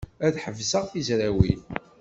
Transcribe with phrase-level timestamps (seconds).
[0.25, 1.61] Ad ḥebseɣ tizrawin.